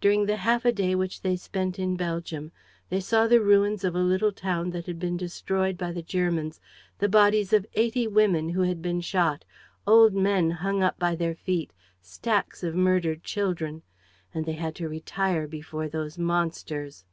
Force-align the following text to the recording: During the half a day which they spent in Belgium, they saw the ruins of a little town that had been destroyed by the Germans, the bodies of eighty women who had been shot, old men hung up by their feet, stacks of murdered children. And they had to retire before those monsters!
During 0.00 0.26
the 0.26 0.38
half 0.38 0.64
a 0.64 0.72
day 0.72 0.96
which 0.96 1.20
they 1.22 1.36
spent 1.36 1.78
in 1.78 1.94
Belgium, 1.94 2.50
they 2.88 2.98
saw 2.98 3.28
the 3.28 3.40
ruins 3.40 3.84
of 3.84 3.94
a 3.94 4.00
little 4.00 4.32
town 4.32 4.70
that 4.70 4.86
had 4.86 4.98
been 4.98 5.16
destroyed 5.16 5.78
by 5.78 5.92
the 5.92 6.02
Germans, 6.02 6.60
the 6.98 7.08
bodies 7.08 7.52
of 7.52 7.64
eighty 7.74 8.08
women 8.08 8.48
who 8.48 8.62
had 8.62 8.82
been 8.82 9.00
shot, 9.00 9.44
old 9.86 10.12
men 10.12 10.50
hung 10.50 10.82
up 10.82 10.98
by 10.98 11.14
their 11.14 11.36
feet, 11.36 11.72
stacks 12.00 12.64
of 12.64 12.74
murdered 12.74 13.22
children. 13.22 13.82
And 14.34 14.44
they 14.44 14.54
had 14.54 14.74
to 14.74 14.88
retire 14.88 15.46
before 15.46 15.88
those 15.88 16.18
monsters! 16.18 17.04